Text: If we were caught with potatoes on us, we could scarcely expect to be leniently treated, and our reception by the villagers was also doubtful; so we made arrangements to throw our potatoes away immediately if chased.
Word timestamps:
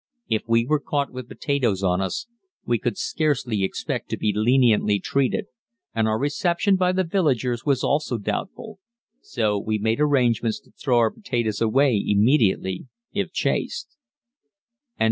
If 0.27 0.41
we 0.47 0.65
were 0.65 0.79
caught 0.79 1.11
with 1.11 1.27
potatoes 1.27 1.83
on 1.83 2.01
us, 2.01 2.25
we 2.65 2.79
could 2.79 2.97
scarcely 2.97 3.63
expect 3.63 4.09
to 4.09 4.17
be 4.17 4.33
leniently 4.35 4.99
treated, 4.99 5.45
and 5.93 6.07
our 6.07 6.17
reception 6.17 6.75
by 6.75 6.91
the 6.91 7.03
villagers 7.03 7.67
was 7.67 7.83
also 7.83 8.17
doubtful; 8.17 8.79
so 9.21 9.59
we 9.59 9.77
made 9.77 10.01
arrangements 10.01 10.59
to 10.61 10.71
throw 10.71 10.97
our 10.97 11.11
potatoes 11.11 11.61
away 11.61 12.03
immediately 12.03 12.87
if 13.13 13.31
chased. 13.31 13.95